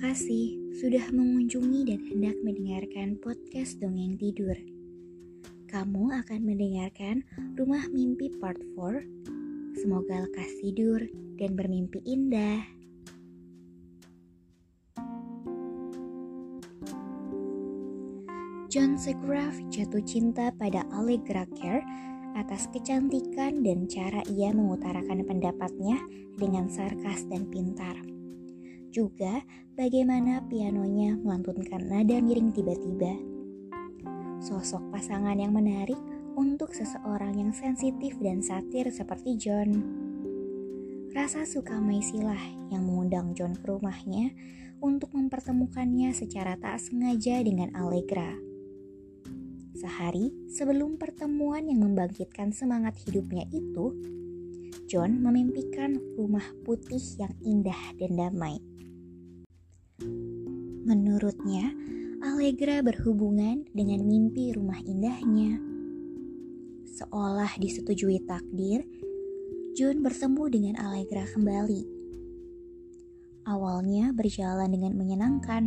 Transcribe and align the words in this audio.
Kasih 0.00 0.56
sudah 0.80 1.12
mengunjungi 1.12 1.84
dan 1.84 2.00
hendak 2.08 2.36
mendengarkan 2.40 3.20
podcast 3.20 3.76
Dongeng 3.84 4.16
Tidur. 4.16 4.56
Kamu 5.68 6.16
akan 6.24 6.40
mendengarkan 6.40 7.20
Rumah 7.52 7.84
Mimpi 7.92 8.32
Part 8.40 8.56
4. 8.80 9.76
Semoga 9.76 10.24
lekas 10.24 10.56
tidur 10.64 11.04
dan 11.36 11.52
bermimpi 11.52 12.00
indah. 12.08 12.64
John 18.72 18.96
Segrave 18.96 19.60
jatuh 19.68 20.00
cinta 20.08 20.48
pada 20.56 20.80
Allegra 20.96 21.44
Kerr 21.52 21.84
atas 22.40 22.72
kecantikan 22.72 23.60
dan 23.60 23.84
cara 23.84 24.24
ia 24.32 24.48
mengutarakan 24.48 25.28
pendapatnya 25.28 26.00
dengan 26.40 26.72
sarkas 26.72 27.28
dan 27.28 27.44
pintar. 27.52 28.19
Juga 28.90 29.46
bagaimana 29.78 30.42
pianonya 30.50 31.14
melantunkan 31.22 31.78
nada 31.86 32.18
miring 32.18 32.50
tiba-tiba. 32.50 33.14
Sosok 34.42 34.90
pasangan 34.90 35.38
yang 35.38 35.54
menarik 35.54 35.98
untuk 36.34 36.74
seseorang 36.74 37.38
yang 37.38 37.54
sensitif 37.54 38.18
dan 38.18 38.42
satir 38.42 38.90
seperti 38.90 39.38
John. 39.38 39.70
Rasa 41.14 41.46
suka 41.46 41.78
Maisilah 41.78 42.70
yang 42.74 42.82
mengundang 42.86 43.30
John 43.38 43.54
ke 43.54 43.70
rumahnya 43.70 44.34
untuk 44.82 45.14
mempertemukannya 45.14 46.10
secara 46.10 46.58
tak 46.58 46.82
sengaja 46.82 47.38
dengan 47.46 47.70
Allegra. 47.78 48.34
Sehari 49.78 50.34
sebelum 50.50 50.98
pertemuan 50.98 51.70
yang 51.70 51.86
membangkitkan 51.86 52.50
semangat 52.50 52.98
hidupnya 53.06 53.46
itu, 53.54 53.94
John 54.90 55.22
memimpikan 55.22 55.94
rumah 56.18 56.44
putih 56.66 57.02
yang 57.22 57.34
indah 57.46 57.94
dan 57.94 58.18
damai. 58.18 58.69
Menurutnya, 60.86 61.72
Allegra 62.20 62.84
berhubungan 62.84 63.64
dengan 63.72 64.04
mimpi 64.04 64.52
rumah 64.52 64.76
indahnya. 64.84 65.56
Seolah 66.84 67.56
disetujui 67.56 68.20
takdir, 68.28 68.84
John 69.72 70.04
bertemu 70.04 70.44
dengan 70.52 70.74
Allegra 70.82 71.24
kembali. 71.32 71.82
Awalnya 73.48 74.12
berjalan 74.12 74.68
dengan 74.68 74.92
menyenangkan. 75.00 75.64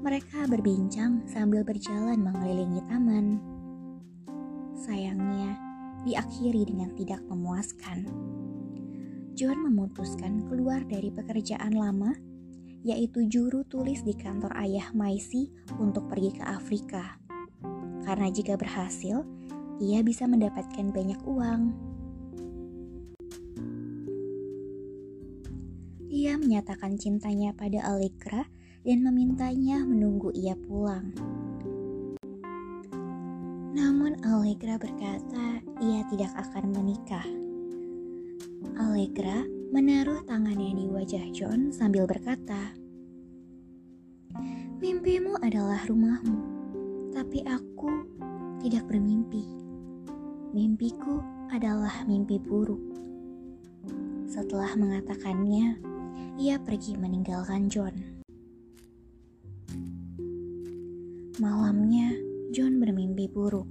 Mereka 0.00 0.48
berbincang 0.48 1.28
sambil 1.28 1.60
berjalan 1.62 2.16
mengelilingi 2.22 2.80
taman. 2.88 3.36
Sayangnya, 4.80 5.58
diakhiri 6.08 6.64
dengan 6.64 6.90
tidak 6.96 7.20
memuaskan. 7.28 8.08
John 9.36 9.62
memutuskan 9.68 10.48
keluar 10.48 10.82
dari 10.88 11.12
pekerjaan 11.12 11.76
lama, 11.76 12.16
yaitu 12.82 13.26
juru 13.30 13.62
tulis 13.66 14.02
di 14.02 14.14
kantor 14.14 14.54
ayah 14.58 14.90
Maisi 14.94 15.50
untuk 15.78 16.10
pergi 16.10 16.34
ke 16.34 16.42
Afrika. 16.42 17.18
Karena 18.02 18.28
jika 18.34 18.58
berhasil, 18.58 19.22
ia 19.78 20.02
bisa 20.02 20.26
mendapatkan 20.26 20.90
banyak 20.90 21.20
uang. 21.22 21.62
Ia 26.12 26.36
menyatakan 26.36 27.00
cintanya 27.00 27.56
pada 27.56 27.82
Allegra 27.88 28.44
dan 28.82 28.98
memintanya 29.00 29.86
menunggu 29.86 30.34
ia 30.34 30.58
pulang. 30.58 31.14
Namun 33.72 34.20
Allegra 34.26 34.76
berkata 34.76 35.62
ia 35.80 36.02
tidak 36.12 36.34
akan 36.36 36.74
menikah. 36.74 37.24
Allegra 38.76 39.61
menaruh 39.72 40.20
tangannya 40.28 40.76
di 40.76 40.84
wajah 40.84 41.32
John 41.32 41.72
sambil 41.72 42.04
berkata, 42.04 42.76
"Mimpimu 44.84 45.40
adalah 45.40 45.80
rumahmu, 45.88 46.38
tapi 47.16 47.40
aku 47.48 48.04
tidak 48.60 48.84
bermimpi. 48.84 49.48
Mimpiku 50.52 51.24
adalah 51.48 52.04
mimpi 52.04 52.36
buruk." 52.36 52.84
Setelah 54.28 54.76
mengatakannya, 54.76 55.80
ia 56.36 56.60
pergi 56.60 57.00
meninggalkan 57.00 57.72
John. 57.72 57.96
Malamnya, 61.40 62.12
John 62.52 62.76
bermimpi 62.76 63.24
buruk. 63.24 63.64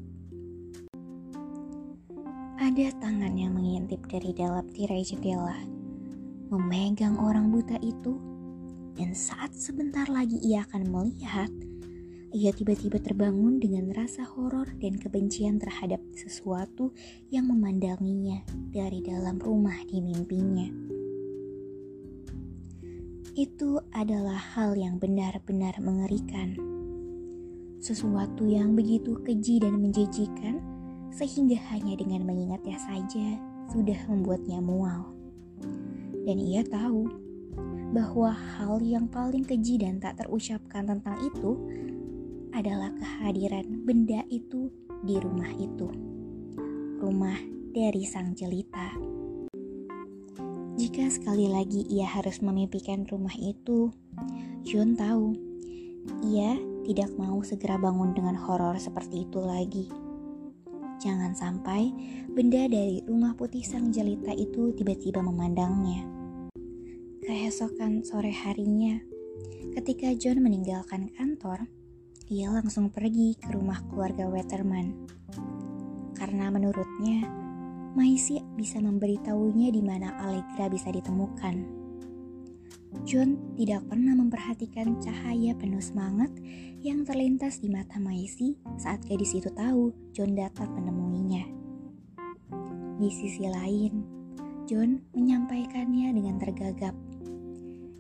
Ada 2.57 2.89
tangan 2.97 3.37
yang 3.37 3.53
mengintip 3.53 4.01
dari 4.09 4.33
dalam 4.33 4.65
tirai 4.73 5.05
jendela, 5.05 5.80
memegang 6.51 7.15
orang 7.15 7.47
buta 7.47 7.79
itu, 7.79 8.19
dan 8.99 9.15
saat 9.15 9.55
sebentar 9.55 10.03
lagi 10.11 10.35
ia 10.43 10.67
akan 10.67 10.83
melihat, 10.91 11.47
ia 12.35 12.51
tiba-tiba 12.51 12.99
terbangun 12.99 13.59
dengan 13.59 13.87
rasa 13.95 14.27
horor 14.27 14.67
dan 14.83 14.99
kebencian 14.99 15.63
terhadap 15.63 16.03
sesuatu 16.11 16.91
yang 17.31 17.47
memandanginya 17.47 18.43
dari 18.71 18.99
dalam 18.99 19.39
rumah 19.39 19.79
di 19.87 20.03
mimpinya. 20.03 20.67
Itu 23.31 23.79
adalah 23.95 24.35
hal 24.35 24.75
yang 24.75 24.99
benar-benar 24.99 25.79
mengerikan. 25.79 26.59
Sesuatu 27.79 28.43
yang 28.43 28.75
begitu 28.75 29.15
keji 29.23 29.63
dan 29.63 29.79
menjijikan, 29.79 30.59
sehingga 31.15 31.55
hanya 31.71 31.95
dengan 31.95 32.27
mengingatnya 32.27 32.75
saja 32.75 33.39
sudah 33.71 33.99
membuatnya 34.11 34.59
mual. 34.59 35.15
Dan 36.25 36.37
ia 36.37 36.61
tahu 36.65 37.09
bahwa 37.91 38.31
hal 38.31 38.79
yang 38.79 39.11
paling 39.11 39.43
keji 39.43 39.81
dan 39.81 39.99
tak 39.99 40.23
terucapkan 40.23 40.87
tentang 40.87 41.19
itu 41.21 41.59
adalah 42.55 42.91
kehadiran 42.95 43.83
benda 43.83 44.23
itu 44.31 44.71
di 45.03 45.19
rumah 45.19 45.51
itu. 45.55 45.87
Rumah 47.01 47.37
dari 47.71 48.03
sang 48.07 48.35
jelita. 48.35 48.95
Jika 50.79 51.11
sekali 51.11 51.51
lagi 51.51 51.83
ia 51.91 52.07
harus 52.07 52.39
memimpikan 52.39 53.03
rumah 53.07 53.35
itu, 53.35 53.91
Jun 54.63 54.95
tahu 54.95 55.35
ia 56.25 56.57
tidak 56.87 57.13
mau 57.19 57.43
segera 57.45 57.77
bangun 57.77 58.15
dengan 58.17 58.33
horor 58.33 58.79
seperti 58.79 59.27
itu 59.29 59.39
lagi. 59.41 60.00
Jangan 61.01 61.33
sampai 61.33 61.89
benda 62.29 62.69
dari 62.69 63.01
rumah 63.09 63.33
putih 63.33 63.65
sang 63.65 63.89
jelita 63.89 64.37
itu 64.37 64.69
tiba-tiba 64.77 65.17
memandangnya. 65.25 66.05
Keesokan 67.25 68.05
sore 68.05 68.29
harinya, 68.29 69.01
ketika 69.73 70.13
John 70.13 70.45
meninggalkan 70.45 71.09
kantor, 71.17 71.65
ia 72.29 72.53
langsung 72.53 72.93
pergi 72.93 73.33
ke 73.33 73.49
rumah 73.49 73.81
keluarga 73.89 74.29
Wetterman. 74.29 75.09
Karena 76.13 76.53
menurutnya, 76.53 77.25
Maisi 77.91 78.39
bisa 78.55 78.79
memberitahunya 78.79 79.73
di 79.73 79.81
mana 79.81 80.15
Allegra 80.21 80.69
bisa 80.69 80.93
ditemukan. 80.93 81.80
John 83.07 83.55
tidak 83.55 83.87
pernah 83.87 84.13
memperhatikan 84.13 84.99
cahaya 84.99 85.55
penuh 85.55 85.81
semangat 85.81 86.29
yang 86.83 87.07
terlintas 87.07 87.63
di 87.63 87.71
mata 87.71 87.97
Maisi 87.97 88.59
saat 88.77 89.01
gadis 89.07 89.31
itu 89.37 89.47
tahu 89.53 89.95
John 90.11 90.35
datang 90.35 90.69
menemuinya. 90.75 91.43
Di 93.01 93.09
sisi 93.09 93.47
lain, 93.47 94.05
John 94.69 95.01
menyampaikannya 95.17 96.13
dengan 96.13 96.37
tergagap, 96.37 96.93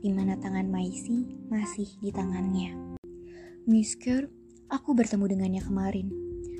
di 0.01 0.09
mana 0.13 0.37
tangan 0.37 0.69
Maisi 0.69 1.25
masih 1.49 1.89
di 1.97 2.13
tangannya. 2.13 2.97
Miss 3.65 3.97
Kerr, 3.97 4.29
aku 4.69 4.93
bertemu 4.93 5.25
dengannya 5.25 5.61
kemarin, 5.65 6.07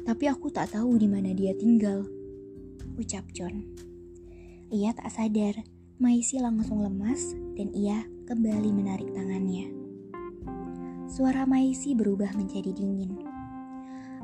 tapi 0.06 0.26
aku 0.26 0.50
tak 0.50 0.74
tahu 0.74 0.98
di 0.98 1.06
mana 1.06 1.34
dia 1.34 1.54
tinggal 1.54 2.06
ucap 2.98 3.26
John. 3.34 3.66
Ia 4.72 4.96
tak 4.96 5.12
sadar, 5.12 5.62
Maisi 6.02 6.42
langsung 6.42 6.82
lemas 6.82 7.38
dan 7.54 7.70
ia 7.78 8.02
kembali 8.26 8.74
menarik 8.74 9.14
tangannya. 9.14 9.70
suara 11.06 11.46
Maisi 11.46 11.94
berubah 11.94 12.34
menjadi 12.34 12.74
dingin. 12.74 13.22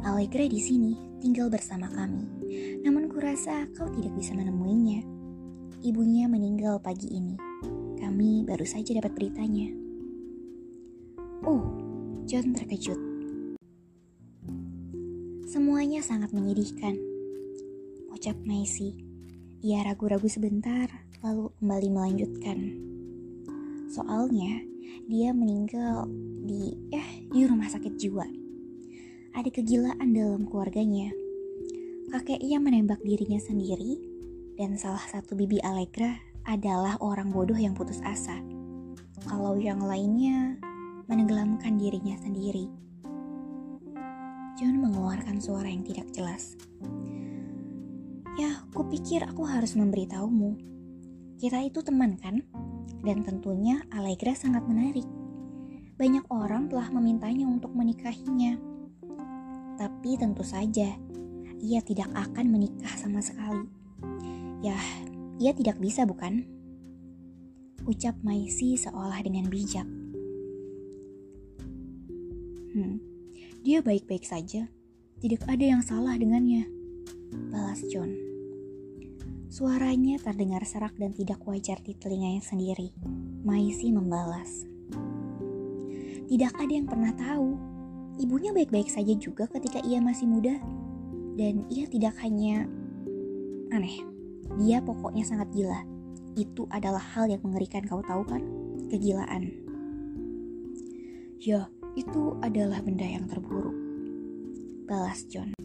Allegra 0.02 0.42
di 0.50 0.58
sini 0.58 0.98
tinggal 1.22 1.54
bersama 1.54 1.86
kami, 1.94 2.26
namun 2.82 3.06
kurasa 3.14 3.70
kau 3.78 3.86
tidak 3.94 4.10
bisa 4.18 4.34
menemuinya. 4.34 5.06
Ibunya 5.86 6.26
meninggal 6.26 6.82
pagi 6.82 7.14
ini. 7.14 7.38
Kami 8.02 8.42
baru 8.42 8.66
saja 8.66 8.98
dapat 8.98 9.14
beritanya. 9.14 9.70
Oh, 11.46 11.62
John 12.26 12.58
terkejut. 12.58 12.98
Semuanya 15.46 16.02
sangat 16.02 16.34
menyedihkan. 16.34 16.98
Ucap 18.10 18.34
Maisi. 18.50 19.06
Ia 19.65 19.81
ragu-ragu 19.81 20.30
sebentar, 20.30 20.86
lalu 21.25 21.50
kembali 21.57 21.89
melanjutkan. 21.89 22.57
Soalnya, 23.89 24.62
dia 25.09 25.33
meninggal 25.33 26.06
di 26.45 26.77
eh 26.94 27.25
di 27.33 27.42
rumah 27.42 27.65
sakit 27.65 27.98
jiwa. 27.98 28.21
Ada 29.33 29.50
kegilaan 29.50 30.13
dalam 30.13 30.45
keluarganya. 30.45 31.09
Kakeknya 32.13 32.62
menembak 32.62 33.01
dirinya 33.01 33.42
sendiri 33.42 33.98
dan 34.62 34.77
salah 34.77 35.01
satu 35.09 35.33
bibi 35.33 35.57
Allegra 35.65 36.13
adalah 36.45 36.94
orang 37.01 37.33
bodoh 37.33 37.57
yang 37.57 37.74
putus 37.74 37.98
asa. 38.06 38.38
Kalau 39.25 39.57
yang 39.57 39.81
lainnya 39.81 40.54
menenggelamkan 41.09 41.81
dirinya 41.81 42.13
sendiri. 42.21 42.69
John 44.54 44.86
mengeluarkan 44.86 45.42
suara 45.42 45.65
yang 45.65 45.81
tidak 45.81 46.13
jelas. 46.13 46.54
Ya, 48.38 48.62
kupikir 48.72 49.25
aku 49.25 49.44
harus 49.50 49.74
memberitahumu. 49.74 50.56
Kita 51.42 51.62
itu 51.66 51.81
teman 51.81 52.18
kan? 52.22 52.45
Dan 53.01 53.25
tentunya 53.25 53.81
Allegra 53.89 54.38
sangat 54.38 54.66
menarik 54.69 55.06
banyak 55.98 56.30
orang 56.30 56.69
telah 56.69 56.94
memintanya 56.94 57.50
untuk 57.50 57.74
menikahinya. 57.74 58.54
Tapi 59.81 60.13
tentu 60.13 60.45
saja, 60.45 60.94
ia 61.57 61.80
tidak 61.81 62.13
akan 62.13 62.54
menikah 62.54 62.94
sama 62.94 63.18
sekali. 63.18 63.66
Ya, 64.62 64.78
ia 65.42 65.51
tidak 65.57 65.81
bisa 65.81 66.06
bukan? 66.06 66.45
Ucap 67.90 68.13
Maisi 68.22 68.78
seolah 68.78 69.18
dengan 69.25 69.50
bijak. 69.50 69.90
Hmm, 72.78 73.01
dia 73.66 73.81
baik-baik 73.81 74.22
saja. 74.22 74.69
Tidak 75.18 75.50
ada 75.50 75.66
yang 75.66 75.81
salah 75.81 76.13
dengannya. 76.13 76.69
Balas 77.50 77.81
John. 77.90 78.27
Suaranya 79.48 80.20
terdengar 80.20 80.68
serak 80.68 81.00
dan 81.00 81.16
tidak 81.16 81.40
wajar 81.48 81.80
di 81.80 81.96
telinganya 81.96 82.44
sendiri. 82.44 82.92
Maisi 83.48 83.96
membalas. 83.96 84.68
Tidak 86.28 86.52
ada 86.52 86.68
yang 86.68 86.84
pernah 86.84 87.16
tahu. 87.16 87.56
Ibunya 88.20 88.52
baik-baik 88.52 88.92
saja 88.92 89.16
juga 89.16 89.48
ketika 89.48 89.80
ia 89.88 90.04
masih 90.04 90.28
muda. 90.28 90.60
Dan 91.40 91.64
ia 91.72 91.88
tidak 91.88 92.20
hanya 92.20 92.68
aneh. 93.72 94.04
Dia 94.60 94.84
pokoknya 94.84 95.24
sangat 95.24 95.48
gila. 95.56 95.80
Itu 96.36 96.68
adalah 96.68 97.02
hal 97.16 97.32
yang 97.32 97.40
mengerikan 97.40 97.88
kau 97.88 98.04
tahu 98.04 98.28
kan? 98.28 98.44
Kegilaan. 98.92 99.48
Ya, 101.40 101.72
itu 101.96 102.36
adalah 102.44 102.84
benda 102.84 103.08
yang 103.08 103.32
terburuk. 103.32 103.76
Balas 104.92 105.24
John. 105.32 105.56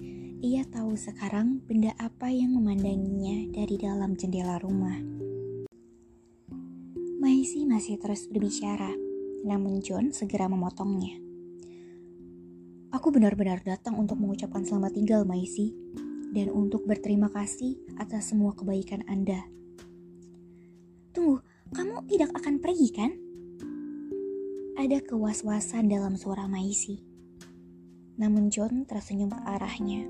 Ia 0.43 0.67
tahu 0.67 0.99
sekarang 0.99 1.63
benda 1.71 1.95
apa 2.03 2.27
yang 2.27 2.51
memandanginya 2.59 3.55
dari 3.55 3.79
dalam 3.79 4.19
jendela 4.19 4.59
rumah. 4.59 4.99
Maisi 7.23 7.63
masih 7.63 7.95
terus 8.03 8.27
berbicara 8.27 8.91
namun 9.47 9.79
John 9.87 10.11
segera 10.11 10.51
memotongnya. 10.51 11.15
Aku 12.91 13.15
benar-benar 13.15 13.63
datang 13.63 13.95
untuk 13.95 14.19
mengucapkan 14.19 14.67
selamat 14.67 14.99
tinggal, 14.99 15.23
Maisi, 15.23 15.79
dan 16.35 16.51
untuk 16.51 16.91
berterima 16.91 17.31
kasih 17.31 17.79
atas 18.03 18.35
semua 18.35 18.51
kebaikan 18.59 19.07
Anda. 19.07 19.47
Tunggu, 21.15 21.39
kamu 21.71 22.03
tidak 22.11 22.35
akan 22.35 22.59
pergi 22.59 22.89
kan? 22.91 23.15
Ada 24.75 25.07
kewas-wasan 25.07 25.87
dalam 25.87 26.19
suara 26.19 26.51
Maisi. 26.51 27.12
Namun 28.23 28.55
John 28.55 28.87
tersenyum 28.87 29.35
ke 29.35 29.43
arahnya. 29.43 30.07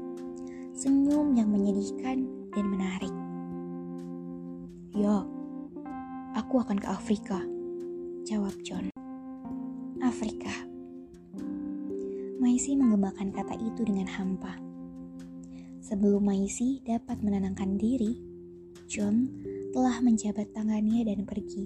Senyum 0.77 1.33
yang 1.33 1.49
menyedihkan 1.49 2.29
dan 2.53 2.65
menarik. 2.69 3.15
Ya, 4.93 5.25
aku 6.37 6.61
akan 6.61 6.77
ke 6.77 6.93
Afrika, 6.93 7.41
jawab 8.29 8.53
John. 8.61 8.93
Afrika. 10.05 10.53
Maisi 12.37 12.77
menggemakan 12.77 13.33
kata 13.33 13.57
itu 13.57 13.81
dengan 13.81 14.05
hampa. 14.13 14.61
Sebelum 15.81 16.21
Maisi 16.21 16.85
dapat 16.85 17.25
menenangkan 17.25 17.81
diri, 17.81 18.13
John 18.93 19.25
telah 19.73 20.05
menjabat 20.05 20.53
tangannya 20.53 21.09
dan 21.09 21.25
pergi. 21.25 21.65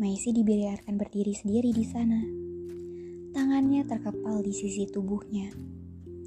Maisi 0.00 0.32
dibiarkan 0.32 0.96
berdiri 0.96 1.36
sendiri 1.36 1.68
di 1.68 1.84
sana. 1.84 2.41
Tangannya 3.32 3.80
terkepal 3.88 4.44
di 4.44 4.52
sisi 4.52 4.84
tubuhnya. 4.84 5.48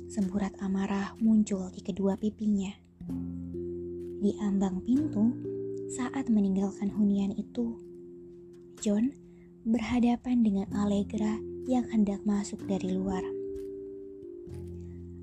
Semburat 0.10 0.58
amarah 0.58 1.14
muncul 1.22 1.70
di 1.70 1.86
kedua 1.86 2.18
pipinya. 2.18 2.74
Di 4.26 4.34
ambang 4.42 4.82
pintu, 4.82 5.30
saat 5.94 6.34
meninggalkan 6.34 6.90
hunian 6.90 7.30
itu, 7.38 7.78
John 8.82 9.14
berhadapan 9.70 10.42
dengan 10.42 10.66
Allegra 10.74 11.38
yang 11.70 11.86
hendak 11.94 12.26
masuk 12.26 12.66
dari 12.66 12.90
luar. 12.90 13.22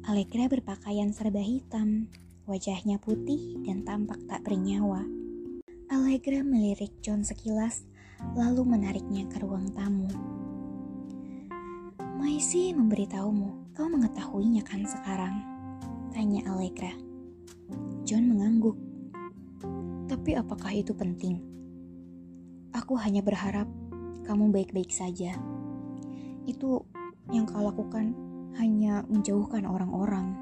Allegra 0.07 0.47
berpakaian 0.47 1.11
serba 1.11 1.43
hitam, 1.43 2.07
wajahnya 2.47 3.03
putih 3.03 3.59
dan 3.67 3.83
tampak 3.83 4.23
tak 4.31 4.47
bernyawa. 4.47 5.03
Allegra 5.91 6.47
melirik 6.47 6.95
John 7.03 7.27
sekilas, 7.27 7.87
lalu 8.39 8.67
menariknya 8.67 9.27
ke 9.27 9.43
ruang 9.43 9.75
tamu. 9.75 10.42
Maisi 12.23 12.71
memberitahumu, 12.71 13.75
kau 13.75 13.91
mengetahuinya 13.91 14.63
kan 14.63 14.87
sekarang? 14.87 15.43
Tanya 16.15 16.55
Allegra. 16.55 16.95
John 18.07 18.31
mengangguk. 18.31 18.79
Tapi 20.07 20.39
apakah 20.39 20.71
itu 20.71 20.95
penting? 20.95 21.43
Aku 22.79 22.95
hanya 22.95 23.27
berharap 23.27 23.67
kamu 24.23 24.55
baik-baik 24.55 24.95
saja. 24.95 25.35
Itu 26.47 26.87
yang 27.35 27.43
kau 27.43 27.59
lakukan 27.59 28.15
hanya 28.55 29.03
menjauhkan 29.11 29.67
orang-orang. 29.67 30.39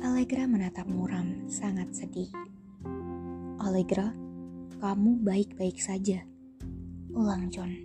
Allegra 0.00 0.48
menatap 0.48 0.88
muram, 0.88 1.44
sangat 1.44 1.92
sedih. 1.92 2.32
Allegra, 3.60 4.16
kamu 4.80 5.20
baik-baik 5.20 5.76
saja. 5.76 6.24
Ulang 7.12 7.52
John. 7.52 7.76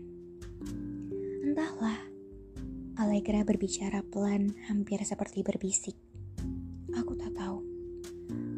Entahlah. 1.44 2.11
Allegra 3.02 3.42
berbicara 3.42 4.06
pelan, 4.14 4.54
hampir 4.70 5.02
seperti 5.02 5.42
berbisik. 5.42 5.98
Aku 6.94 7.18
tak 7.18 7.34
tahu. 7.34 7.66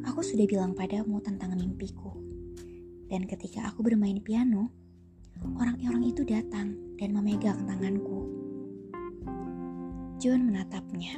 Aku 0.03 0.19
sudah 0.19 0.43
bilang 0.43 0.75
padamu 0.75 1.23
tentang 1.23 1.55
mimpiku. 1.55 2.11
Dan 3.07 3.23
ketika 3.23 3.71
aku 3.71 3.87
bermain 3.87 4.19
piano, 4.19 4.67
orang-orang 5.55 6.11
itu 6.11 6.27
datang 6.27 6.75
dan 6.99 7.15
memegang 7.15 7.55
tanganku. 7.63 8.27
John 10.19 10.51
menatapnya. 10.51 11.15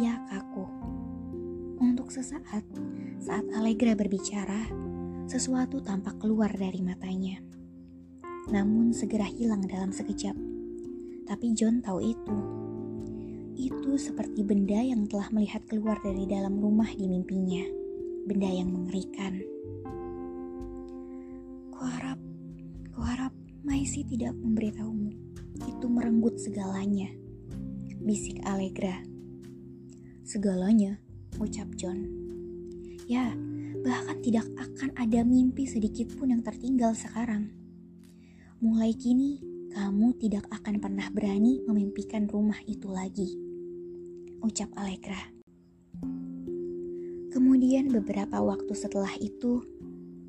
Ia 0.00 0.16
kaku. 0.32 0.64
Untuk 1.76 2.08
sesaat, 2.08 2.64
saat 3.20 3.44
Allegra 3.52 3.92
berbicara, 3.92 4.64
sesuatu 5.28 5.84
tampak 5.84 6.24
keluar 6.24 6.48
dari 6.56 6.80
matanya. 6.80 7.36
Namun 8.48 8.96
segera 8.96 9.28
hilang 9.28 9.68
dalam 9.68 9.92
sekejap. 9.92 10.53
Tapi 11.24 11.56
John 11.56 11.80
tahu 11.80 12.00
itu. 12.04 12.36
Itu 13.56 13.96
seperti 13.96 14.44
benda 14.44 14.76
yang 14.76 15.08
telah 15.08 15.32
melihat 15.32 15.64
keluar 15.64 15.96
dari 16.04 16.28
dalam 16.28 16.60
rumah 16.60 16.88
di 16.92 17.08
mimpinya. 17.08 17.64
Benda 18.28 18.50
yang 18.50 18.68
mengerikan. 18.72 19.40
Kuharap 21.72 22.20
Kuharap 22.92 23.32
Maisi 23.64 24.04
tidak 24.04 24.36
memberitahumu. 24.36 25.10
Itu 25.64 25.86
merenggut 25.88 26.36
segalanya. 26.36 27.08
Bisik 28.04 28.44
Allegra. 28.44 29.00
Segalanya, 30.24 31.00
ucap 31.40 31.72
John. 31.80 32.04
Ya, 33.08 33.32
bahkan 33.84 34.20
tidak 34.20 34.44
akan 34.56 34.92
ada 34.96 35.20
mimpi 35.24 35.64
sedikit 35.64 36.12
pun 36.16 36.32
yang 36.32 36.44
tertinggal 36.44 36.92
sekarang. 36.92 37.52
Mulai 38.60 38.96
kini, 38.96 39.53
kamu 39.74 40.14
tidak 40.22 40.46
akan 40.54 40.78
pernah 40.78 41.10
berani 41.10 41.58
memimpikan 41.66 42.30
rumah 42.30 42.62
itu 42.70 42.86
lagi. 42.86 43.34
Ucap 44.38 44.70
Allegra. 44.78 45.18
Kemudian 47.34 47.90
beberapa 47.90 48.38
waktu 48.38 48.70
setelah 48.70 49.10
itu, 49.18 49.66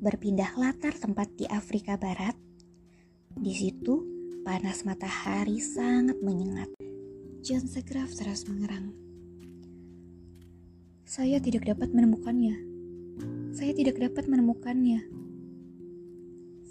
berpindah 0.02 0.50
latar 0.58 0.98
tempat 0.98 1.30
di 1.38 1.46
Afrika 1.46 1.94
Barat, 1.94 2.34
di 3.38 3.54
situ, 3.54 4.02
panas 4.42 4.82
matahari 4.82 5.62
sangat 5.62 6.18
menyengat. 6.18 6.66
John 7.46 7.70
Segraf 7.70 8.10
terus 8.18 8.42
mengerang. 8.50 8.90
Saya 11.06 11.38
tidak 11.38 11.70
dapat 11.70 11.94
menemukannya. 11.94 12.58
Saya 13.54 13.70
tidak 13.78 14.02
dapat 14.02 14.26
menemukannya. 14.26 15.06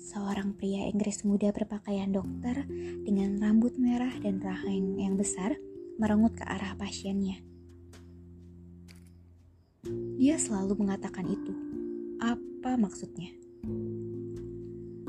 Seorang 0.06 0.54
pria 0.54 0.86
Inggris 0.86 1.26
muda 1.26 1.50
berpakaian 1.50 2.14
dokter 2.14 2.62
dengan 3.02 3.42
rambut 3.42 3.74
merah 3.82 4.14
dan 4.22 4.38
rahang 4.38 5.02
yang 5.02 5.18
besar 5.18 5.58
merengut 5.98 6.38
ke 6.38 6.46
arah 6.46 6.78
pasiennya. 6.78 7.42
Dia 10.22 10.38
selalu 10.38 10.86
mengatakan 10.86 11.26
itu. 11.26 11.58
Apa 12.22 12.78
maksudnya? 12.78 13.34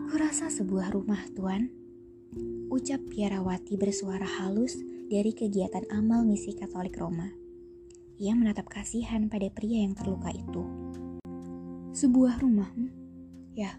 Kurasa 0.09 0.49
sebuah 0.49 0.97
rumah, 0.97 1.21
Tuan. 1.37 1.69
Ucap 2.73 3.05
Piarawati 3.13 3.77
bersuara 3.77 4.25
halus 4.25 4.81
dari 5.13 5.37
kegiatan 5.37 5.85
amal 5.93 6.25
misi 6.25 6.57
Katolik 6.57 6.97
Roma. 6.97 7.29
Ia 8.17 8.33
menatap 8.33 8.73
kasihan 8.73 9.29
pada 9.29 9.53
pria 9.53 9.85
yang 9.85 9.93
terluka 9.93 10.33
itu. 10.33 10.65
Sebuah 11.93 12.41
rumah, 12.41 12.73
hmm? 12.73 12.91
ya, 13.53 13.77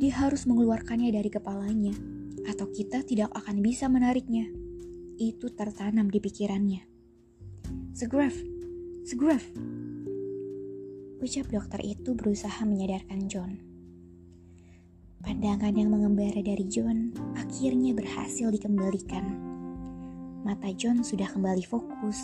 dia 0.00 0.16
harus 0.16 0.48
mengeluarkannya 0.48 1.12
dari 1.12 1.28
kepalanya, 1.28 1.92
atau 2.48 2.72
kita 2.72 3.04
tidak 3.04 3.28
akan 3.36 3.60
bisa 3.60 3.84
menariknya. 3.92 4.48
Itu 5.20 5.52
tertanam 5.52 6.08
di 6.08 6.16
pikirannya. 6.16 6.80
Segraf, 7.92 8.32
Segraf. 9.04 9.44
Ucap 11.20 11.52
dokter 11.52 11.84
itu 11.84 12.16
berusaha 12.16 12.64
menyadarkan 12.64 13.28
John. 13.28 13.60
Pandangan 15.20 15.76
yang 15.76 15.92
mengembara 15.92 16.40
dari 16.40 16.64
John 16.64 17.12
akhirnya 17.36 17.92
berhasil 17.92 18.48
dikembalikan. 18.48 19.36
Mata 20.40 20.72
John 20.72 21.04
sudah 21.04 21.28
kembali 21.28 21.60
fokus 21.68 22.16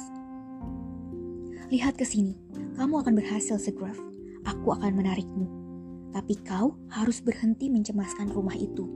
Lihat 1.67 1.99
ke 1.99 2.07
sini, 2.07 2.39
kamu 2.79 3.03
akan 3.03 3.19
berhasil, 3.19 3.59
Segraf. 3.59 3.99
Aku 4.47 4.71
akan 4.71 5.03
menarikmu. 5.03 5.66
Tapi 6.17 6.33
kau 6.41 6.81
harus 6.89 7.21
berhenti 7.21 7.69
mencemaskan 7.69 8.33
rumah 8.33 8.57
itu. 8.57 8.89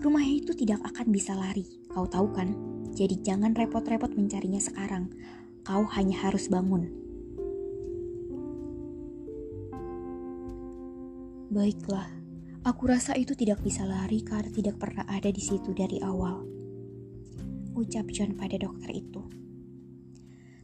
Rumah 0.00 0.24
itu 0.24 0.56
tidak 0.56 0.80
akan 0.80 1.12
bisa 1.12 1.36
lari, 1.36 1.84
kau 1.92 2.08
tahu 2.08 2.32
kan? 2.32 2.56
Jadi 2.96 3.20
jangan 3.20 3.52
repot-repot 3.52 4.08
mencarinya 4.16 4.56
sekarang. 4.56 5.12
Kau 5.68 5.84
hanya 5.92 6.16
harus 6.24 6.48
bangun. 6.48 6.88
Baiklah, 11.52 12.08
aku 12.64 12.88
rasa 12.88 13.20
itu 13.20 13.36
tidak 13.36 13.60
bisa 13.60 13.84
lari 13.84 14.24
karena 14.24 14.48
tidak 14.48 14.80
pernah 14.80 15.04
ada 15.04 15.28
di 15.28 15.44
situ 15.44 15.76
dari 15.76 16.00
awal. 16.00 16.40
Ucap 17.76 18.08
John 18.08 18.32
pada 18.32 18.56
dokter 18.56 18.96
itu. 18.96 19.20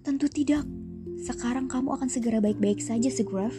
Tentu 0.01 0.25
tidak, 0.33 0.65
sekarang 1.21 1.69
kamu 1.69 2.01
akan 2.01 2.09
segera 2.09 2.41
baik-baik 2.41 2.81
saja, 2.81 3.13
Segraf. 3.13 3.53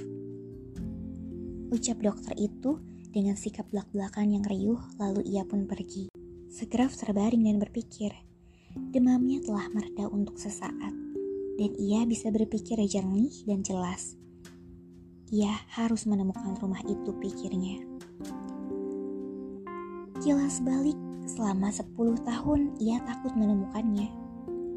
Ucap 1.72 2.04
dokter 2.04 2.36
itu 2.36 2.84
dengan 3.16 3.40
sikap 3.40 3.64
belak-belakan 3.72 4.36
yang 4.36 4.44
riuh, 4.44 4.80
lalu 5.00 5.24
ia 5.24 5.48
pun 5.48 5.66
pergi. 5.66 6.12
Segraf 6.52 7.00
terbaring 7.00 7.48
dan 7.48 7.64
berpikir, 7.64 8.12
demamnya 8.92 9.40
telah 9.40 9.72
mereda 9.72 10.12
untuk 10.12 10.36
sesaat, 10.36 10.94
dan 11.56 11.72
ia 11.80 12.04
bisa 12.04 12.28
berpikir 12.28 12.76
jernih 12.84 13.32
dan 13.48 13.64
jelas. 13.64 14.20
Ia 15.32 15.56
harus 15.80 16.04
menemukan 16.04 16.60
rumah 16.60 16.84
itu, 16.84 17.16
pikirnya. 17.24 17.80
Kilas 20.20 20.60
balik, 20.60 21.00
selama 21.24 21.72
10 21.72 22.20
tahun 22.28 22.76
ia 22.84 23.00
takut 23.08 23.32
menemukannya 23.40 24.22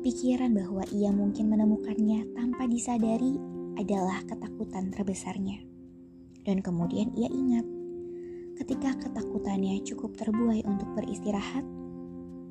Pikiran 0.05 0.53
bahwa 0.53 0.85
ia 0.93 1.09
mungkin 1.09 1.49
menemukannya 1.49 2.37
tanpa 2.37 2.69
disadari 2.69 3.41
adalah 3.81 4.21
ketakutan 4.29 4.93
terbesarnya. 4.93 5.74
Dan 6.45 6.61
kemudian 6.61 7.09
ia 7.17 7.29
ingat, 7.33 7.65
ketika 8.61 8.93
ketakutannya 9.01 9.81
cukup 9.83 10.13
terbuai 10.15 10.61
untuk 10.69 10.93
beristirahat, 10.93 11.65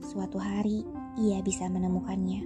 suatu 0.02 0.42
hari 0.42 0.82
ia 1.22 1.40
bisa 1.46 1.70
menemukannya. 1.70 2.42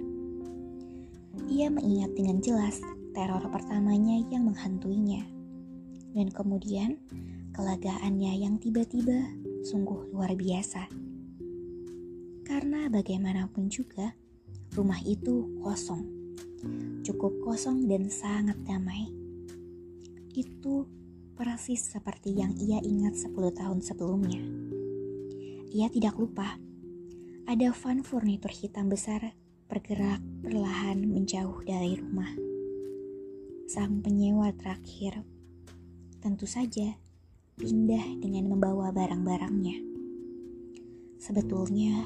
Ia 1.48 1.72
mengingat 1.72 2.12
dengan 2.12 2.38
jelas 2.44 2.76
teror 3.16 3.42
pertamanya 3.48 4.20
yang 4.28 4.44
menghantuinya. 4.44 5.24
Dan 6.12 6.28
kemudian 6.28 7.00
kelagaannya 7.56 8.44
yang 8.44 8.60
tiba-tiba 8.60 9.32
sungguh 9.64 10.12
luar 10.12 10.36
biasa. 10.36 10.86
Karena 12.44 12.92
bagaimanapun 12.92 13.72
juga, 13.72 14.12
rumah 14.76 15.00
itu 15.04 15.60
kosong. 15.64 16.04
Cukup 17.04 17.40
kosong 17.44 17.88
dan 17.88 18.12
sangat 18.12 18.56
damai. 18.64 19.08
Itu 20.36 20.97
persis 21.38 21.94
seperti 21.94 22.34
yang 22.34 22.50
ia 22.58 22.82
ingat 22.82 23.14
10 23.14 23.30
tahun 23.54 23.78
sebelumnya. 23.78 24.42
Ia 25.70 25.86
tidak 25.86 26.18
lupa. 26.18 26.58
Ada 27.46 27.70
van 27.78 28.02
furnitur 28.02 28.50
hitam 28.50 28.90
besar 28.90 29.38
bergerak 29.70 30.18
perlahan 30.42 30.98
menjauh 31.06 31.62
dari 31.62 31.94
rumah. 31.94 32.34
Sang 33.70 34.02
penyewa 34.02 34.50
terakhir 34.58 35.22
tentu 36.18 36.50
saja 36.50 36.98
pindah 37.54 38.18
dengan 38.18 38.50
membawa 38.50 38.90
barang-barangnya. 38.90 39.78
Sebetulnya, 41.22 42.02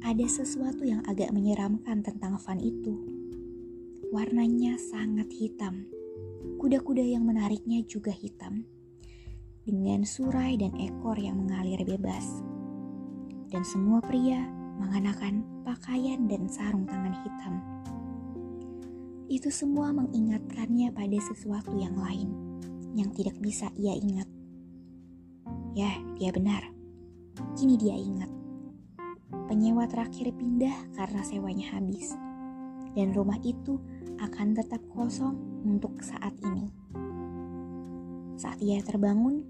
ada 0.00 0.24
sesuatu 0.24 0.88
yang 0.88 1.04
agak 1.04 1.36
menyeramkan 1.36 2.00
tentang 2.00 2.40
van 2.40 2.56
itu. 2.64 2.96
Warnanya 4.08 4.80
sangat 4.80 5.28
hitam. 5.36 5.99
Kuda-kuda 6.60 7.04
yang 7.04 7.28
menariknya 7.28 7.84
juga 7.84 8.12
hitam. 8.12 8.64
Dengan 9.64 10.02
surai 10.08 10.56
dan 10.56 10.72
ekor 10.80 11.16
yang 11.20 11.44
mengalir 11.44 11.84
bebas. 11.84 12.40
Dan 13.52 13.66
semua 13.66 14.00
pria 14.00 14.40
mengenakan 14.80 15.44
pakaian 15.62 16.24
dan 16.24 16.48
sarung 16.48 16.88
tangan 16.88 17.14
hitam. 17.20 17.54
Itu 19.30 19.52
semua 19.52 19.92
mengingatkannya 19.92 20.90
pada 20.90 21.18
sesuatu 21.20 21.76
yang 21.76 21.94
lain 21.94 22.32
yang 22.96 23.12
tidak 23.14 23.38
bisa 23.38 23.70
ia 23.78 23.94
ingat. 23.94 24.26
Ya, 25.76 25.92
dia 26.18 26.34
benar. 26.34 26.66
Kini 27.54 27.78
dia 27.78 27.94
ingat 27.94 28.40
penyewa 29.50 29.82
terakhir 29.90 30.30
pindah 30.38 30.94
karena 30.94 31.26
sewanya 31.26 31.74
habis, 31.74 32.14
dan 32.94 33.10
rumah 33.10 33.34
itu 33.42 33.82
akan 34.20 34.52
tetap 34.52 34.84
kosong 34.92 35.36
untuk 35.64 35.96
saat 36.04 36.36
ini. 36.44 36.68
Saat 38.36 38.60
ia 38.60 38.84
terbangun, 38.84 39.44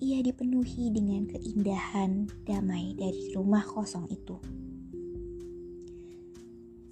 ia 0.00 0.20
dipenuhi 0.20 0.92
dengan 0.92 1.24
keindahan 1.32 2.28
damai 2.44 2.92
dari 2.92 3.32
rumah 3.32 3.64
kosong 3.64 4.04
itu. 4.12 4.36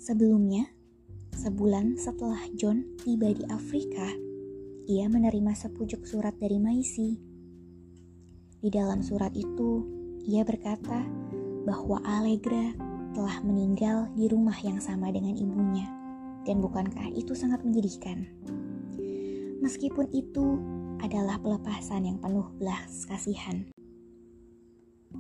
Sebelumnya, 0.01 0.65
sebulan 1.37 2.01
setelah 2.01 2.41
John 2.57 2.97
tiba 3.05 3.29
di 3.37 3.45
Afrika, 3.53 4.09
ia 4.89 5.05
menerima 5.13 5.53
sepucuk 5.53 6.09
surat 6.09 6.33
dari 6.41 6.57
Maisi. 6.57 7.21
Di 8.61 8.69
dalam 8.73 9.05
surat 9.05 9.37
itu, 9.37 9.85
ia 10.25 10.41
berkata 10.41 11.05
bahwa 11.69 12.01
Allegra 12.01 12.73
telah 13.13 13.43
meninggal 13.45 14.09
di 14.17 14.31
rumah 14.31 14.57
yang 14.65 14.81
sama 14.81 15.13
dengan 15.13 15.37
ibunya. 15.37 16.00
Dan 16.49 16.65
bukankah 16.65 17.13
itu 17.13 17.37
sangat 17.37 17.61
menyedihkan? 17.65 18.25
Meskipun 19.61 20.09
itu 20.13 20.57
adalah 21.01 21.37
pelepasan 21.41 22.09
yang 22.09 22.19
penuh 22.21 22.49
belas 22.57 23.05
kasihan. 23.09 23.65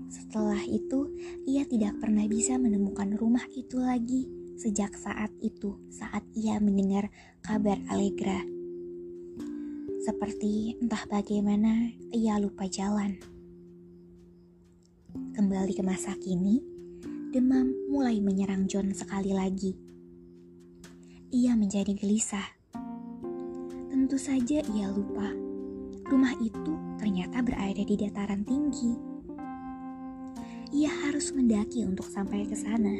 Setelah 0.08 0.62
itu, 0.64 1.10
ia 1.44 1.66
tidak 1.66 1.98
pernah 1.98 2.24
bisa 2.30 2.54
menemukan 2.56 3.10
rumah 3.18 3.42
itu 3.52 3.78
lagi 3.78 4.30
sejak 4.60 4.92
saat 4.94 5.32
itu, 5.40 5.76
saat 5.88 6.22
ia 6.36 6.60
mendengar 6.60 7.08
kabar 7.40 7.80
Allegra. 7.88 8.44
Seperti 10.00 10.78
entah 10.80 11.04
bagaimana 11.10 11.90
ia 12.12 12.36
lupa 12.38 12.68
jalan. 12.68 13.16
Kembali 15.36 15.72
ke 15.74 15.82
masa 15.82 16.14
kini, 16.16 16.62
demam 17.34 17.72
mulai 17.90 18.20
menyerang 18.22 18.70
John 18.70 18.94
sekali 18.94 19.34
lagi. 19.34 19.89
Ia 21.30 21.54
menjadi 21.54 21.94
gelisah. 21.94 22.58
Tentu 23.86 24.18
saja 24.18 24.66
ia 24.66 24.90
lupa. 24.90 25.30
Rumah 26.10 26.34
itu 26.42 26.74
ternyata 26.98 27.38
berada 27.38 27.78
di 27.86 27.94
dataran 27.94 28.42
tinggi. 28.42 28.98
Ia 30.74 30.90
harus 31.06 31.30
mendaki 31.30 31.86
untuk 31.86 32.10
sampai 32.10 32.50
ke 32.50 32.58
sana. 32.58 32.98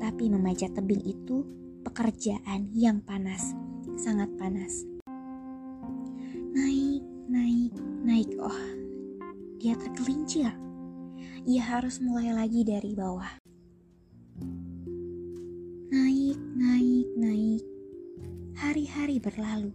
Tapi 0.00 0.32
memanjat 0.32 0.72
tebing 0.72 1.04
itu 1.04 1.44
pekerjaan 1.84 2.72
yang 2.72 3.04
panas, 3.04 3.52
sangat 4.00 4.32
panas. 4.40 4.88
Naik, 6.56 7.04
naik, 7.28 7.72
naik. 8.00 8.32
Oh, 8.40 8.62
dia 9.60 9.76
tergelincir. 9.76 10.48
ia 11.44 11.62
harus 11.68 12.00
mulai 12.00 12.32
lagi 12.32 12.64
dari 12.64 12.96
bawah. 12.96 13.41
Hari-hari 18.92 19.24
berlalu, 19.24 19.72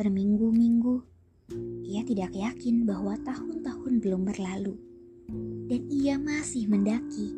berminggu-minggu. 0.00 1.04
Ia 1.84 2.00
tidak 2.08 2.32
yakin 2.32 2.88
bahwa 2.88 3.12
tahun-tahun 3.20 4.00
belum 4.00 4.24
berlalu, 4.24 4.80
dan 5.68 5.84
ia 5.92 6.16
masih 6.16 6.64
mendaki. 6.64 7.36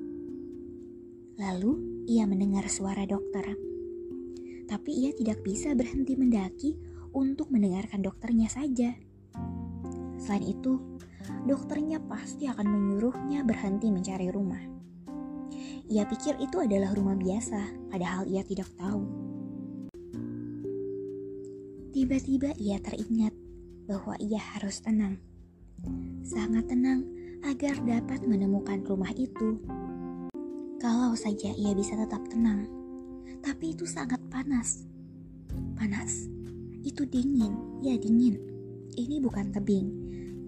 Lalu 1.42 2.06
ia 2.06 2.22
mendengar 2.22 2.70
suara 2.70 3.02
dokter, 3.02 3.50
tapi 4.70 4.94
ia 4.94 5.10
tidak 5.18 5.42
bisa 5.42 5.74
berhenti 5.74 6.14
mendaki 6.14 6.78
untuk 7.10 7.50
mendengarkan 7.50 7.98
dokternya 7.98 8.46
saja. 8.46 8.94
Selain 10.22 10.46
itu, 10.46 10.78
dokternya 11.50 11.98
pasti 12.06 12.46
akan 12.46 12.70
menyuruhnya 12.70 13.42
berhenti 13.42 13.90
mencari 13.90 14.30
rumah. 14.30 14.62
Ia 15.90 16.06
pikir 16.06 16.38
itu 16.38 16.62
adalah 16.62 16.94
rumah 16.94 17.18
biasa, 17.18 17.90
padahal 17.90 18.22
ia 18.30 18.46
tidak 18.46 18.70
tahu. 18.78 19.31
Tiba-tiba 22.02 22.50
ia 22.58 22.82
teringat 22.82 23.30
bahwa 23.86 24.18
ia 24.18 24.42
harus 24.42 24.82
tenang. 24.82 25.22
Sangat 26.26 26.66
tenang 26.66 27.06
agar 27.46 27.78
dapat 27.78 28.26
menemukan 28.26 28.82
rumah 28.82 29.14
itu. 29.14 29.62
Kalau 30.82 31.14
saja 31.14 31.54
ia 31.54 31.70
bisa 31.78 31.94
tetap 31.94 32.26
tenang, 32.26 32.66
tapi 33.38 33.70
itu 33.70 33.86
sangat 33.86 34.18
panas. 34.34 34.82
Panas, 35.78 36.26
itu 36.82 37.06
dingin, 37.06 37.54
ya 37.86 37.94
dingin. 37.94 38.34
Ini 38.98 39.22
bukan 39.22 39.54
tebing, 39.54 39.86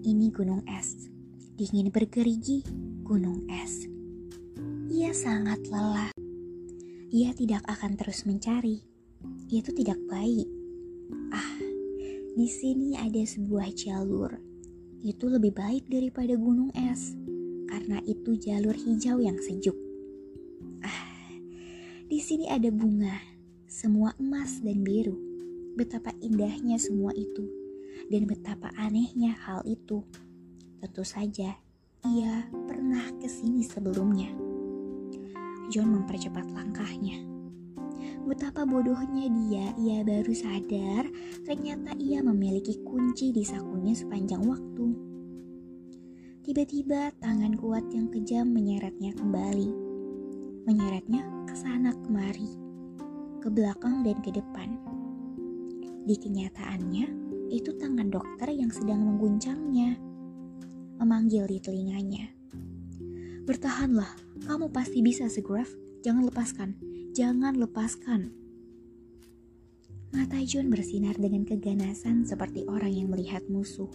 ini 0.03 0.35
gunung 0.35 0.59
es. 0.67 1.07
Dingin 1.55 1.87
bergerigi, 1.87 2.67
gunung 3.07 3.47
es. 3.47 3.87
Ia 4.91 5.15
sangat 5.15 5.63
lelah. 5.71 6.11
Ia 7.15 7.31
tidak 7.31 7.63
akan 7.63 7.95
terus 7.95 8.27
mencari. 8.27 8.83
Itu 9.47 9.71
tidak 9.71 10.03
baik. 10.11 10.54
Ah, 11.33 11.59
di 12.35 12.47
sini 12.49 12.97
ada 12.97 13.21
sebuah 13.21 13.69
jalur. 13.75 14.31
Itu 15.05 15.29
lebih 15.29 15.53
baik 15.53 15.85
daripada 15.91 16.33
gunung 16.33 16.73
es, 16.73 17.13
karena 17.69 18.01
itu 18.05 18.33
jalur 18.37 18.73
hijau 18.73 19.21
yang 19.21 19.37
sejuk. 19.37 19.77
Ah, 20.81 21.29
di 22.09 22.17
sini 22.17 22.49
ada 22.49 22.71
bunga, 22.71 23.21
semua 23.69 24.15
emas 24.17 24.61
dan 24.63 24.81
biru. 24.81 25.17
Betapa 25.75 26.15
indahnya 26.23 26.79
semua 26.79 27.11
itu 27.11 27.65
dan 28.07 28.29
betapa 28.29 28.71
anehnya 28.79 29.35
hal 29.35 29.61
itu. 29.67 30.05
Tentu 30.79 31.03
saja, 31.03 31.57
ia 32.05 32.33
pernah 32.69 33.09
ke 33.17 33.27
sini 33.27 33.65
sebelumnya. 33.65 34.29
John 35.73 35.89
mempercepat 35.91 36.45
langkahnya. 36.53 37.34
Betapa 38.25 38.65
bodohnya 38.65 39.29
dia, 39.29 39.69
ia 39.77 40.01
baru 40.01 40.33
sadar 40.33 41.05
ternyata 41.45 41.93
ia 42.01 42.25
memiliki 42.25 42.81
kunci 42.81 43.29
di 43.29 43.45
sakunya 43.45 43.93
sepanjang 43.93 44.41
waktu. 44.49 44.85
Tiba-tiba 46.41 47.13
tangan 47.21 47.53
kuat 47.53 47.85
yang 47.93 48.09
kejam 48.09 48.49
menyeretnya 48.49 49.13
kembali. 49.13 49.69
Menyeretnya 50.65 51.21
ke 51.45 51.53
sana 51.53 51.93
kemari, 51.93 52.49
ke 53.45 53.49
belakang 53.53 54.01
dan 54.01 54.17
ke 54.25 54.33
depan. 54.33 54.73
Di 56.05 56.17
kenyataannya, 56.17 57.05
itu 57.53 57.77
tangan 57.77 58.09
dokter 58.09 58.49
yang 58.49 58.73
sedang 58.73 59.05
mengguncangnya. 59.05 60.01
Memanggil 60.97 61.45
di 61.45 61.61
telinganya. 61.61 62.25
Bertahanlah, 63.45 64.09
kamu 64.49 64.73
pasti 64.73 65.05
bisa 65.05 65.29
segraf. 65.29 65.69
Jangan 66.05 66.29
lepaskan, 66.29 66.77
jangan 67.15 67.55
lepaskan. 67.55 68.27
Mata 70.11 70.35
John 70.43 70.67
bersinar 70.67 71.15
dengan 71.15 71.47
keganasan 71.47 72.27
seperti 72.27 72.67
orang 72.67 72.91
yang 72.91 73.07
melihat 73.07 73.39
musuh. 73.47 73.87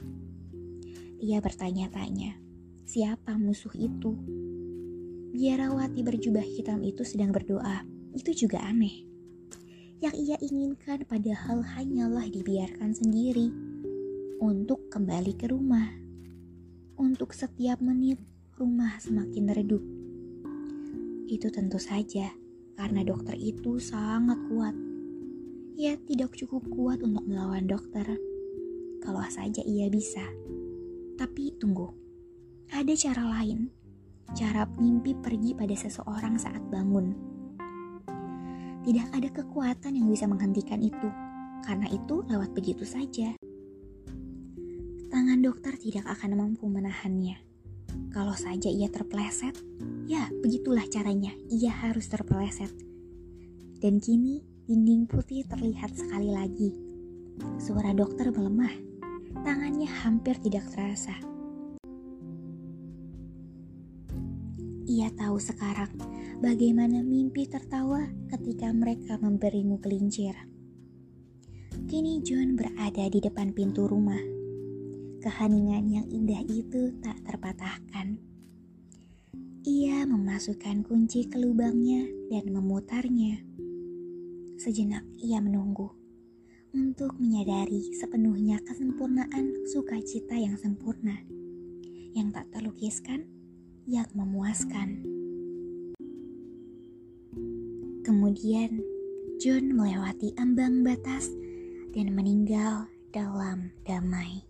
Ia 1.20 1.44
bertanya-tanya, 1.44 2.40
siapa 2.88 3.36
musuh 3.36 3.76
itu? 3.76 4.16
Biarawati 5.36 6.00
berjubah 6.00 6.40
hitam 6.40 6.80
itu 6.80 7.04
sedang 7.04 7.28
berdoa. 7.28 7.84
Itu 8.16 8.32
juga 8.32 8.64
aneh. 8.64 9.04
Yang 10.00 10.16
ia 10.16 10.36
inginkan 10.40 11.04
padahal 11.04 11.60
hanyalah 11.76 12.24
dibiarkan 12.24 12.96
sendiri 12.96 13.52
untuk 14.40 14.88
kembali 14.88 15.36
ke 15.36 15.52
rumah. 15.52 15.92
Untuk 16.96 17.36
setiap 17.36 17.84
menit 17.84 18.16
rumah 18.56 18.96
semakin 18.96 19.52
redup. 19.52 19.84
Itu 21.28 21.52
tentu 21.52 21.76
saja 21.76 22.39
karena 22.80 23.04
dokter 23.04 23.36
itu 23.36 23.76
sangat 23.76 24.40
kuat. 24.48 24.72
Ia 25.76 26.00
tidak 26.08 26.32
cukup 26.40 26.64
kuat 26.72 27.04
untuk 27.04 27.28
melawan 27.28 27.68
dokter. 27.68 28.08
Kalau 29.04 29.20
saja 29.28 29.60
ia 29.60 29.92
bisa. 29.92 30.24
Tapi 31.20 31.52
tunggu, 31.60 31.92
ada 32.72 32.96
cara 32.96 33.28
lain. 33.36 33.68
Cara 34.32 34.64
mimpi 34.80 35.12
pergi 35.12 35.52
pada 35.52 35.76
seseorang 35.76 36.40
saat 36.40 36.64
bangun 36.72 37.30
tidak 38.80 39.12
ada 39.12 39.28
kekuatan 39.28 39.92
yang 39.92 40.08
bisa 40.08 40.24
menghentikan 40.24 40.80
itu, 40.80 41.08
karena 41.68 41.84
itu 41.92 42.24
lewat 42.24 42.56
begitu 42.56 42.88
saja. 42.88 43.36
Tangan 45.12 45.44
dokter 45.44 45.76
tidak 45.76 46.08
akan 46.08 46.32
mampu 46.32 46.64
menahannya. 46.64 47.49
Kalau 48.10 48.34
saja 48.34 48.66
ia 48.66 48.90
terpeleset, 48.90 49.54
ya 50.10 50.26
begitulah 50.42 50.84
caranya, 50.90 51.30
ia 51.50 51.70
harus 51.70 52.10
terpeleset. 52.10 52.70
Dan 53.80 54.02
kini 54.02 54.42
dinding 54.66 55.06
putih 55.06 55.46
terlihat 55.46 55.94
sekali 55.94 56.30
lagi. 56.30 56.70
Suara 57.56 57.94
dokter 57.96 58.30
melemah, 58.30 58.74
tangannya 59.42 59.88
hampir 59.88 60.36
tidak 60.42 60.66
terasa. 60.70 61.14
Ia 64.90 65.06
tahu 65.14 65.38
sekarang 65.38 65.94
bagaimana 66.42 66.98
mimpi 67.06 67.46
tertawa 67.46 68.10
ketika 68.26 68.74
mereka 68.74 69.22
memberimu 69.22 69.78
gelincir. 69.78 70.34
Kini 71.86 72.22
John 72.26 72.58
berada 72.58 73.06
di 73.06 73.22
depan 73.22 73.54
pintu 73.54 73.86
rumah. 73.86 74.39
Keheningan 75.20 75.84
yang 75.92 76.06
indah 76.08 76.40
itu 76.48 76.96
tak 77.04 77.20
terpatahkan. 77.28 78.16
Ia 79.68 80.08
memasukkan 80.08 80.80
kunci 80.80 81.28
ke 81.28 81.36
lubangnya 81.36 82.08
dan 82.32 82.48
memutarnya. 82.48 83.44
Sejenak 84.56 85.04
ia 85.20 85.44
menunggu 85.44 85.92
untuk 86.72 87.20
menyadari 87.20 87.92
sepenuhnya 88.00 88.64
kesempurnaan 88.64 89.68
sukacita 89.68 90.40
yang 90.40 90.56
sempurna, 90.56 91.20
yang 92.16 92.32
tak 92.32 92.48
terlukiskan, 92.56 93.28
yang 93.84 94.08
memuaskan. 94.16 95.04
Kemudian, 98.08 98.80
John 99.36 99.76
melewati 99.76 100.32
ambang 100.40 100.80
batas 100.80 101.28
dan 101.92 102.16
meninggal 102.16 102.88
dalam 103.12 103.68
damai. 103.84 104.49